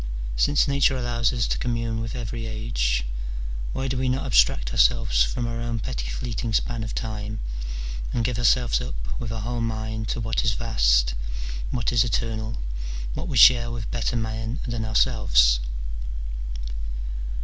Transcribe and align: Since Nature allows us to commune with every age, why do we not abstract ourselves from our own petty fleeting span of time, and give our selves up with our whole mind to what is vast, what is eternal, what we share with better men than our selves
Since 0.35 0.67
Nature 0.67 0.97
allows 0.97 1.31
us 1.31 1.45
to 1.45 1.59
commune 1.59 2.01
with 2.01 2.15
every 2.15 2.47
age, 2.47 3.03
why 3.71 3.87
do 3.87 3.97
we 3.99 4.09
not 4.09 4.25
abstract 4.25 4.71
ourselves 4.71 5.23
from 5.23 5.45
our 5.45 5.61
own 5.61 5.77
petty 5.77 6.09
fleeting 6.09 6.53
span 6.53 6.83
of 6.83 6.95
time, 6.95 7.37
and 8.11 8.23
give 8.25 8.39
our 8.39 8.43
selves 8.43 8.81
up 8.81 8.95
with 9.19 9.31
our 9.31 9.41
whole 9.41 9.61
mind 9.61 10.07
to 10.07 10.19
what 10.19 10.43
is 10.43 10.53
vast, 10.55 11.13
what 11.69 11.91
is 11.91 12.03
eternal, 12.03 12.57
what 13.13 13.27
we 13.27 13.37
share 13.37 13.69
with 13.69 13.91
better 13.91 14.15
men 14.15 14.59
than 14.65 14.85
our 14.85 14.95
selves 14.95 15.59